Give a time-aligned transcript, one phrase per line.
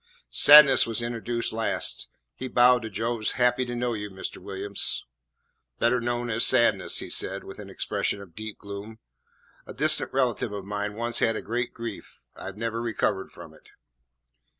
[0.31, 2.07] Sadness was introduced last.
[2.33, 4.37] He bowed to Joe's "Happy to know you, Mr.
[4.37, 5.05] Williams."
[5.77, 8.97] "Better known as Sadness," he said, with an expression of deep gloom.
[9.67, 12.23] "A distant relative of mine once had a great grief.
[12.35, 13.69] I have never recovered from it."